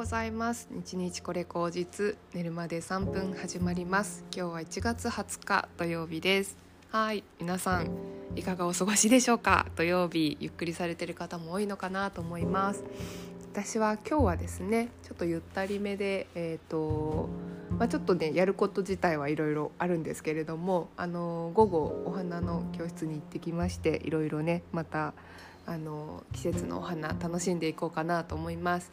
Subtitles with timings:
[0.00, 0.66] ございます。
[0.70, 4.24] 日日これ口実寝るまで3分始まります。
[4.34, 6.56] 今日は1月20日土曜日です。
[6.88, 7.90] はい皆さん
[8.34, 9.66] いかがお過ごしでしょうか？
[9.76, 12.82] 土曜日ゆっくりされてる方も多いのかなと思います。
[13.52, 17.28] 私は今日はですねちょっとゆったりめでえっ、ー、と
[17.78, 25.12] まあ、ちょっとねやること自体はいろいろあるんですけれどもあの午後お花の教室に行ってきましていろいろねまた
[25.66, 28.88] あの季節のお花楽しんでいこうかなと思います。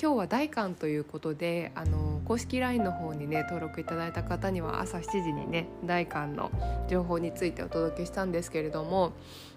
[0.00, 6.50] 今日は大寒ということであの公式 LINE の方にね登録いただいた方には朝7時にね大寒の
[6.88, 9.12] 情報についてお届けしたんですけれども、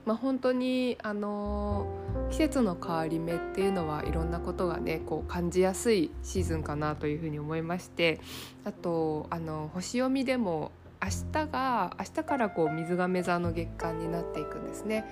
[0.06, 1.88] まあ、本当にあの
[2.32, 8.20] 季節の変わり目っていうのはいろんなことがねこう感じやすいシーズンかなというふうに思いまして
[8.66, 15.06] あとあの星読みでも明日が明日からこう水亀座の月間になっていくんですね。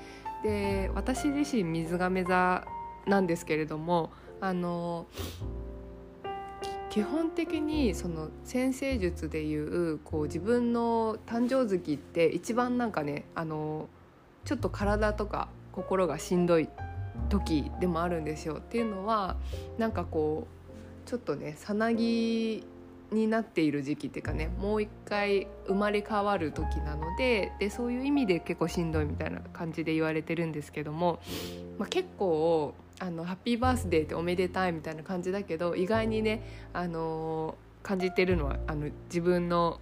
[0.43, 2.65] で私自身水亀座
[3.05, 4.11] なんですけれども
[4.41, 5.05] あの
[6.89, 13.87] 基本的にその先生術でいうこう自分の誕生月って一番なんかねあの
[14.43, 16.67] ちょっと体とか心がしんどい
[17.29, 18.55] 時でもあるんですよ。
[18.55, 19.37] っていうのは
[19.77, 20.47] なんかこ
[21.05, 22.65] うちょっとねさなぎ
[23.11, 31.19] になっている時期っていうかねもう一回生まれ変わる時なのででそういう意味で結構しんどいみたいな感じで言われてるんですけども、
[31.77, 39.79] まあ、結構あのハッピーバースデーっておめでたいみたいな感じだけど意外にね、あの、感じてるのはあの自分の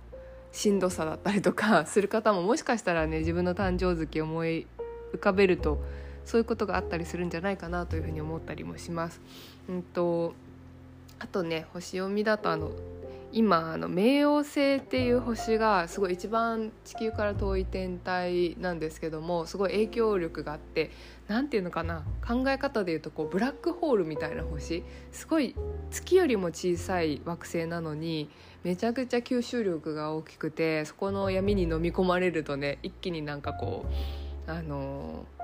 [0.54, 4.66] しんどさだったりとか する方ももしかしたらね自分の誕生月思い
[5.14, 5.84] 浮かべると
[6.24, 9.20] そういうことがあったりするんじゃないかなというふうに思ったりもします。
[9.68, 10.34] うんと
[11.20, 12.72] あとね星読みだとあの
[13.32, 20.90] 今あの冥王星っていう星がすごい一番地球から遠い天体なんですけどもすごい影響力があって
[21.28, 24.84] 何て言うのかな考え方で言うとこうブラックホールみたいな星。
[25.12, 25.56] すごい
[25.92, 28.30] 月よりも小さい惑星なのに
[28.64, 33.86] めちゃくちゃ吸収力が大きくてそこの闇に飲み込まれるとね一気になんかこ
[34.48, 35.39] うあのー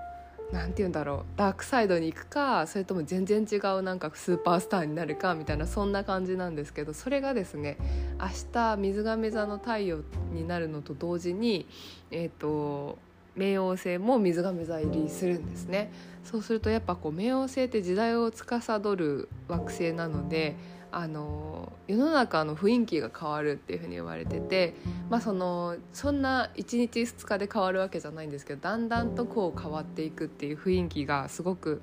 [0.55, 7.77] 何て言うんだろうダークサイドに行くかそれとも全然違うなんかスーパースターになるかみたいなそんな感じなんですけどそれがですね
[8.19, 9.99] 明日水亀座の太陽
[10.31, 11.67] になるのと同時に
[12.09, 12.97] えっ、ー、と
[13.37, 15.91] 冥王星も水亀座入りするんですね。
[16.23, 20.55] そうするとやっぱこう冥王星って時代を司る惑星なので
[20.97, 24.75] あの世の中の雰囲気が変わるっていうふうに言われてて、
[25.09, 31.81] まあ、そのそんな1日2日で変わるわけじゃないんですけどだんだんとこう変わっていくっていう雰囲気がすごく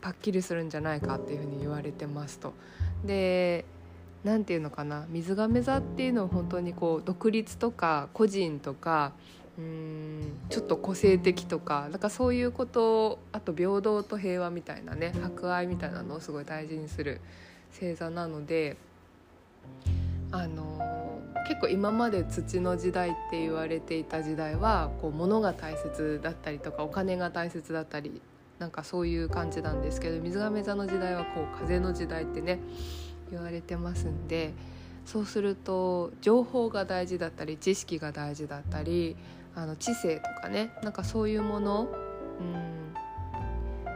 [0.00, 2.54] パッキリするんじゃないかっていうふうに言われてますと。
[3.04, 3.66] で
[4.24, 9.12] 何て言うのかな水亀座っていうのは本当にこう独立とか個人とか
[9.58, 17.20] うんちょっと個性的とかなんかそういうことあと平等と平和みたいなね博愛みたいなのをすごい大事にする
[17.72, 18.76] 星座なので
[20.30, 28.22] あの結構今まで土の時代って言われていた時代はこう物が大切だったりとかお金が大切だったり
[28.58, 32.60] なんかそういう感じなんですけど水亀座の時代はこう風の時代ってね
[33.30, 34.54] 言われてますんで
[35.04, 39.16] そうすると情報が大事だったり知識が大事だったり
[39.54, 41.88] あの知性とかねなんかそういうもの、
[42.40, 42.82] うん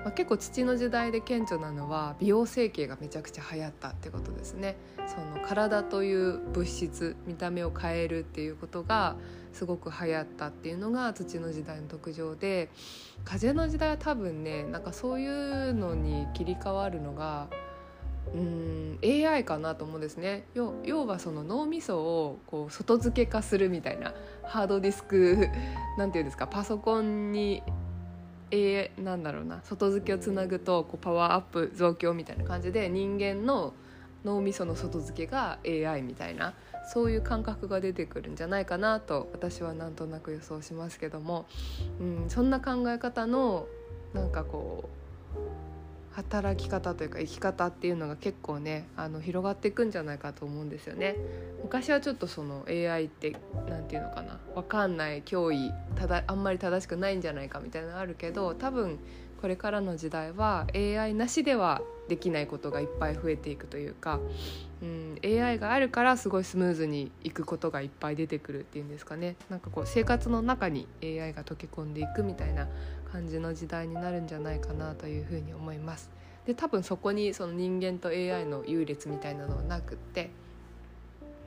[0.06, 4.76] まあ、結構土の時代で顕著なのは美容整形がめちゃくちゃ流行ったってことですね。
[5.08, 9.16] その体という物質見た目を変えるっていうことが
[9.52, 12.68] すごく流行ったっていうのが土の時代の特徴で
[13.24, 17.48] 風の時代は多分ねなんかそういうのに切り替わるのが
[18.32, 20.46] うん AI かなと思うんですね。
[20.54, 24.14] 要はその脳みそをこう外付け化するみたいな
[24.44, 25.48] ハードディスク
[25.98, 27.64] なんていうんですかパソコンに
[28.50, 29.60] えー、なんだろうな。
[29.64, 33.72] 外付けをつなぐとこうパワーアップ増強みたいな感じで人間の
[34.24, 36.54] 脳みその外付けが AI みたいな
[36.92, 41.46] そういう感覚が出てくるんじゃないかなと私はなんとなく予想しますけども、
[42.00, 43.66] うん、そんな考え方の
[44.14, 44.88] なんかこ
[45.34, 45.65] う
[46.16, 51.16] 働き方というか生き方っていうのが結構ねあの広がっていくんじゃないかと思うんですよね。
[51.62, 53.36] 昔はちょっとその AI って
[53.68, 58.98] 何て言うのかな分かんない脅威ただあんまり正しくないんじゃないかみたいなのあるけど多分
[59.42, 64.20] これからの時代は AI なしではできないことがいっぱい増えていくというか、
[64.82, 72.68] うん、AI があるからすごいスムーズにいくことがいっぱい出てくるっていうんですかねなんかこう生活の中に AI が溶け込んでいくみたいな
[73.10, 76.10] 感じの時代になるんじゃないかなというふうに思います。
[76.46, 80.30] で多分そこにその人間と AI の優劣みたいなのはなくって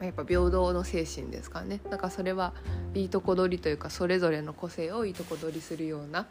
[0.01, 2.53] やっぱ平等の精神ですかねなんかそれは
[2.93, 6.27] いいとこ取りというかそれぞれの個性をいいとこ取りするような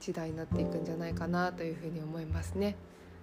[0.00, 2.76] 時代になっていくんじゃないかなというふうに思いますね。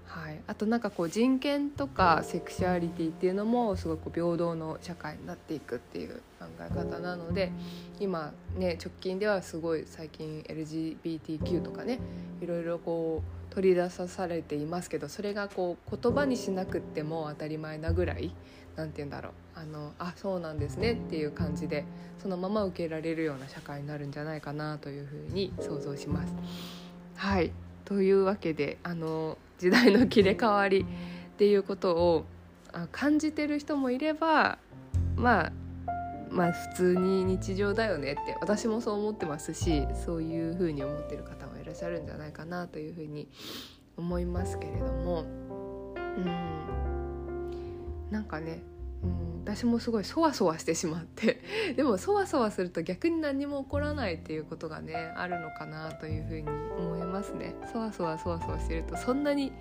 [0.07, 7.51] はい、あとなんかこう人権とかセクシュアリティっていうのもすごく平等の社会になっていくっていう考え方なので
[7.99, 11.99] 今ね直近ではすごい最近 LGBTQ とかね
[12.41, 18.33] いろいろこう取り出さされていますけどそれがこう言葉にしなくても当たり前なぐらい
[18.75, 19.33] 何て言うんだろう。
[19.53, 21.83] あのあそうなんですねっていう感じで
[22.21, 26.33] そのまま受けられるような社会になるんじゃないかなというふうに想像します。
[27.15, 27.51] はい。
[27.83, 30.85] というわけであの時代の切れ替わりっ
[31.37, 32.25] ていうことを
[32.91, 34.57] 感じてる人もいれば
[35.15, 35.51] まあ
[36.31, 43.29] まあ普通に日常だよねって私もそう思ってますしそういうふうに思ってる方もいらっしゃるんじゃないかなというふうに
[43.97, 45.25] 思いますけれども。
[46.17, 46.61] うん。
[48.09, 48.61] なんかね、
[49.43, 51.41] 私もすごいそわそわしてしまって
[51.75, 56.47] でもそわそわすると逆に何も起こらないっていうことがねあるのかなというふうに
[56.77, 57.55] 思いますね。
[57.71, 59.51] そわそわそわそわしてるとそんなに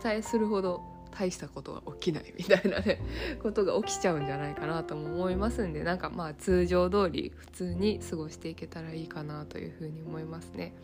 [0.00, 0.82] 期待するほど
[1.12, 3.00] 大したことが起きないみたいなね
[3.42, 10.74] ことが起きちゃうんじゃないかなとも思いますんでなんかまあ通常通り普通に過ごしていけたらいいかなというふうに思いますね。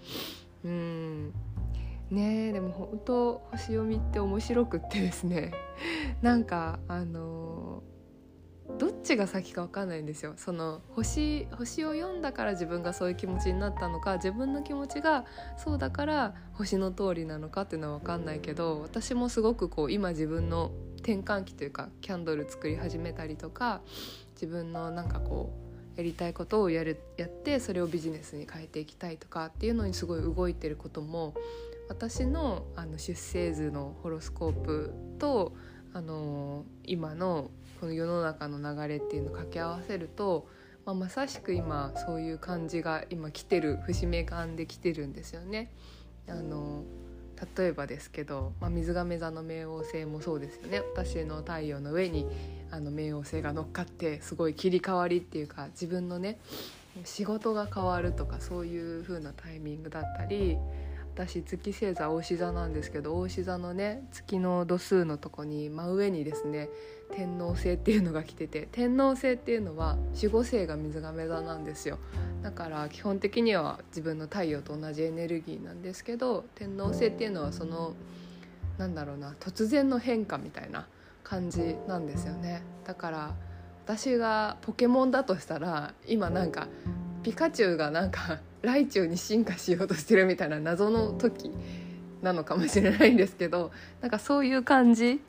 [0.64, 1.32] うん。
[2.10, 5.52] ねでも本当星読みって面白くってですね。
[6.22, 7.82] なんかあの
[8.78, 10.34] どっちが先か分かんないんですよ。
[10.36, 15.24] その星星を読んだから自分がそういう気持ちになったのか自分の気持ちが
[15.56, 23.80] そうだから星の通りなのかっていうのは分かんないけど私もすごくこう今自分の転換期というかキャンドル作り始めたりとか
[24.34, 25.52] 自分のなんかこ
[25.96, 31.34] うやりたいことをやるやってそれをビジネスに変えていきたいとかっていうのにすごい動いてることも
[31.88, 35.54] 私のあの出生図のホロスコープと
[35.92, 40.46] あの今のこの世の中の流れっていうのを掛け合わせると、
[40.84, 45.70] まあ、まさしく今そういう感じが今来てる節目感で来てるんですよね。
[46.28, 46.84] あの
[47.56, 52.26] 例えばですけど、まあ、水亀座の冥王星もそうですよね私の太陽の上に
[52.70, 56.38] あの冥王星が乗っかってすごい切り替わりっていうか自分のね
[57.04, 60.58] 仕事が変わるとかそういう風なタイミングだったり
[61.18, 66.68] 私月星座牡牛座なんですけど牡牛座のね月の度数のとこに真上にですね
[67.12, 71.98] 天王星っていうのが来てて天王星っていうのは守護星が水亀座なんですよ。
[72.42, 77.94] だから基本的には自分の太陽と同じエネルギーなんですけど天王星っていうのはその
[78.76, 80.86] なんだろうな突然の変化みたいな
[81.24, 82.62] 感じなんですよね。
[82.84, 83.34] だから
[83.84, 86.68] 私がポケモンだとしたら今なんか
[87.22, 91.50] ピカチュウがなんかライチュウに進化しようとしてるみたいな謎の時
[92.22, 93.70] なのかもしれないんですけど
[94.00, 95.20] なんかそういう感じ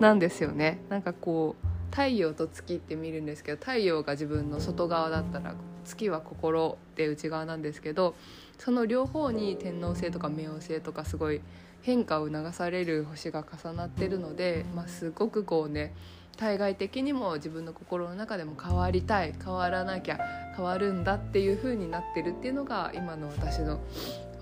[0.00, 0.78] なんですよね。
[0.88, 5.54] なんかこう太陽と月って見るんですけど太陽が自分の外側だったら
[5.84, 8.14] 月は心で内側なんですけど
[8.58, 11.40] その両方に天王星とか冥王星とかすごい
[11.82, 15.94] 変化を流される星が重なってるので、まあ、すごくこうね
[16.38, 20.18] 対外的にも自分の心の中でも変わりたい変わらなきゃ
[20.56, 23.80] 変わるんだっていう風になってるっていうのが今の私の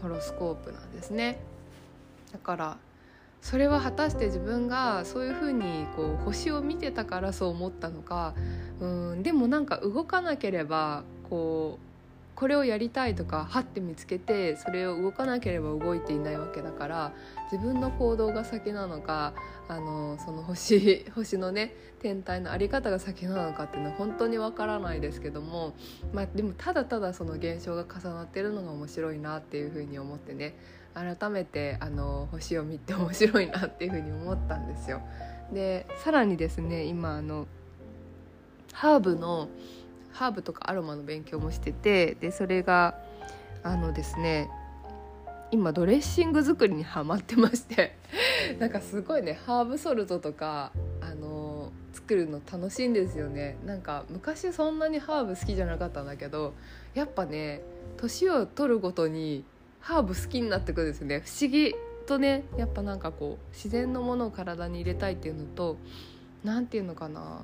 [0.02, 1.38] ホロスコープなんですね。
[2.32, 2.76] だから
[3.40, 8.34] それは果たして自分がそういう風にこう星を見てたからそう思ったのか
[8.80, 11.85] うんでもなんか動かなければこう
[12.36, 17.12] これをやりたいとかはって見つけてそれを動かなければ動いていないわけだから
[17.50, 19.32] 自分の行動が先なのか
[19.68, 25.72] あのその星 星のね天体の在り方が先なのかっていうのは本当にわからないですけども、
[26.12, 30.58] まあ、でもただただその現象が重なってるのが面白いなっていうふうに思ってね
[30.94, 35.00] 改めてあの星を見て面白いなっていうふうに思ったんですよ。
[35.52, 37.46] でさらにですね今あの
[38.72, 39.48] ハーブの
[40.16, 42.96] ハーブとかアロマの勉強もしててでそれが
[43.62, 44.48] あのですね
[45.50, 47.96] 今ドレッシング作りにハマってまして
[48.58, 53.56] なんかすごいねハーブソルトとかあの作るの楽しいんですよね。
[53.64, 56.54] なんか昔そんなにハーブ好きじゃなかったんだけど
[56.94, 57.62] やっぱね
[57.96, 59.44] 年を取るごとに
[59.80, 61.22] ハーブ好きになってくるんですね。
[61.24, 61.74] 不思議
[62.06, 65.76] とねやっぱなんかこう自然のものを体に入れたいっていうのと
[66.44, 67.42] 何て言うのかな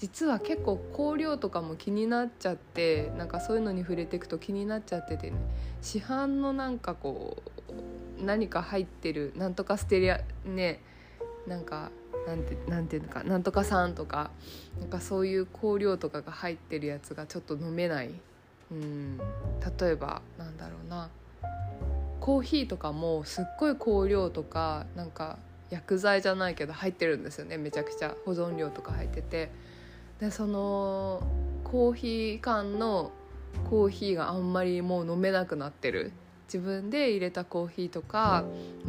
[0.00, 5.36] 実は結構香料とかも気になっちゃってなんかそういうのに触れていくと気になっちゃっててね。
[5.82, 7.36] 市販のなんかこ
[7.68, 10.80] う何か入ってるなんとかステレアね
[11.46, 11.90] なんか
[12.26, 14.30] なんてなんていうのかなんとか酸とか
[14.78, 18.10] なんかそういう香料とかが入ってるやつがちょっと飲めない、
[18.72, 21.10] うん、例えばなんだろうな。
[22.20, 25.38] コーヒーとかもすっごい香料とかなんか
[25.70, 27.58] 薬剤じゃないけど入ってるんですよね。
[27.58, 29.50] めちゃくちゃ保存料とか入ってて。
[30.20, 31.22] でその
[31.64, 33.10] コーヒー缶の
[33.68, 36.12] コーヒーがあんまりもう飲めなくなってる
[36.52, 38.44] 自分で入れたコーヒーとか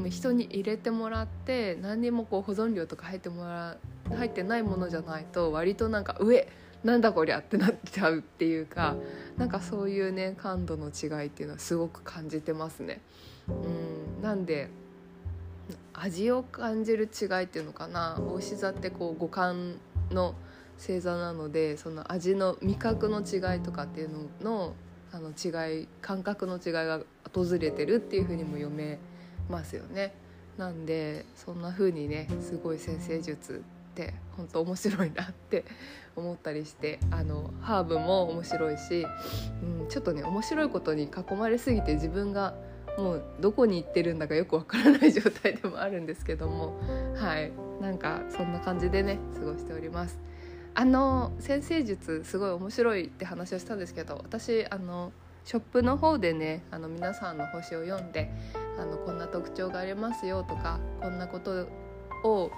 [0.10, 3.78] 人に入れてもらって何にもこう保存料とか入ってもら
[4.16, 6.48] 入ってないものじゃないと割となんか上
[6.84, 8.96] なんだこりゃってなっちゃうっていうか
[9.38, 13.00] なんかそういうね感度の違いっていうのはすごく感じてますね。
[13.48, 14.70] うんなんで
[15.94, 19.76] 味を感じる違いっていうのかなお牛座ってこう五感
[20.10, 20.34] の
[20.82, 24.74] 星座なのでその味の味覚の違いとかっていうのの
[25.14, 27.02] あの違い感覚の違いが
[27.34, 28.98] 訪れてるっていうふうにも読め
[29.50, 30.14] ますよね。
[30.58, 33.62] なんでそんな風にねすごい先生術
[33.92, 35.66] って本当面白いなって
[36.16, 39.06] 思ったりしてあのハーブも面白いし、
[39.82, 42.54] うん、ちょっとね面白いことに囲まれすぎて自分が
[42.98, 46.80] もうどこに行ってるんだかよくわからない状態でもあるんですけども
[47.16, 50.20] はいなんかそんな感じでね過ごしております。
[50.74, 55.12] あの先生術すごい面白いって話をしたんですけど私あの
[55.44, 58.32] ショップの方でねあの皆さんの星を読んで
[58.80, 61.68] あのこんな特徴がありますよとかこんなこと
[62.24, 62.52] を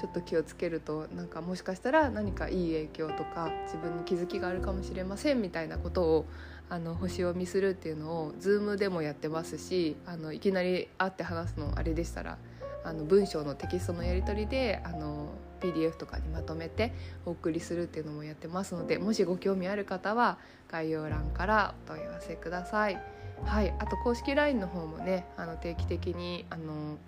[0.00, 6.26] ちょっと気をつけるとなんかもしかしたら何かいい影響とか自分に気づきがあるかもしれませんみたいなことを
[6.70, 12.38] あの星読みするっていうのを Zoom でもやってますしあのいきなり会って話すのあれでしたら
[12.84, 15.28] あの文章のテキストのやり取りであの
[15.60, 16.92] PDF とかにまとめて
[17.26, 20.38] お送りするっていうのもやってますのでもしご興味ある方は
[20.70, 23.00] 概要欄からお問い合わせください。
[23.44, 26.98] はい、あと公式 LINE の方もねあの定期的にあの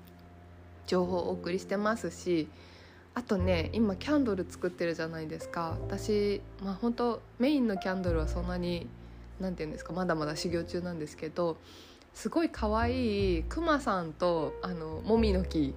[0.86, 2.48] 情報をお送りしてますし
[3.14, 8.88] あとね今キャンドル作ってるじゃないですか私まあ本当メインのキャンドルはそんなに
[9.40, 11.58] 何て言うんですかまだまだ修行中なんですけど
[12.14, 15.74] すごい可愛いクマさんとあのもみの木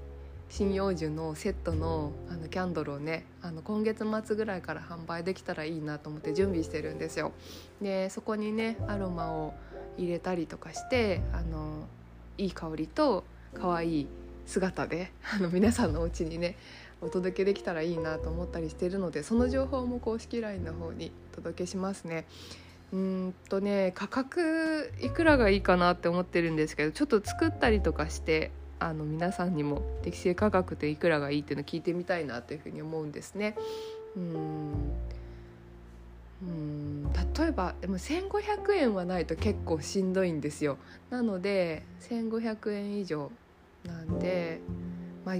[0.49, 7.31] 針葉樹のセットのあのキャンドルをねあの今月末ぐらいから販売できたらいいなと思って準備してるんですよ。
[7.81, 9.53] でそこにねアロマを
[9.97, 11.87] 入れたりとかしてあの
[12.37, 13.23] いい香りと
[13.53, 14.07] 可愛い
[14.45, 16.55] 姿であの皆さんのお家にね
[17.01, 22.25] お届けできたらいいなと思ったりしてるのでその情報も公式 LINE の方にお届けしますね。
[22.93, 31.41] うんとね価格いくらがいいかなって思ってるんですけどちょっと作ったりとかしてあの皆さんにも適正価格っていくらがいい？
[31.41, 33.55] っていうの聞いてみたいなというふうに思うんですね。
[34.15, 34.73] うん
[36.43, 40.77] うん例えばでも1,500円はないと結構しんどいんですよ。
[41.09, 43.31] なので1,500円以上
[43.85, 44.59] なんで、
[45.25, 45.35] まあ、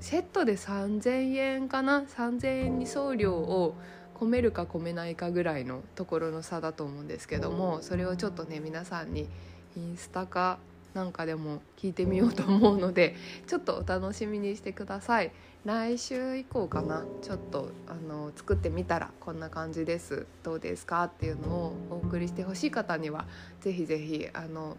[0.00, 3.74] セットで3,000円かな？3,000円に送料を
[4.18, 9.28] 込めるか込めないかぐらいのところの差だと思うんですけどもそれをちょっとね皆さんに
[9.76, 10.58] インスタか
[10.98, 13.14] なんかでも聞いてみようと思うので
[13.46, 15.30] ちょっとお楽しみにしてください
[15.64, 17.04] 来週以降かな？
[17.22, 21.04] ちょっとあの作ってみたらこんな感じですどうですか？
[21.04, 23.26] っていうのをお送りしてほしい方には
[23.60, 24.76] 是非是非あの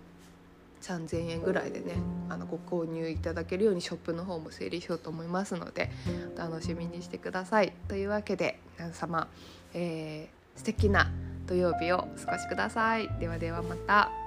[0.81, 1.93] 3,000円ぐらいでね
[2.27, 5.89] あのご購入いただけるようにショップの方も整理しようと思いますので
[6.35, 7.71] お楽しみにしてください。
[7.87, 9.29] というわけで皆様、
[9.73, 11.09] えー、素敵な
[11.47, 13.07] 土曜日をお過ごしください。
[13.19, 14.18] ではではまた。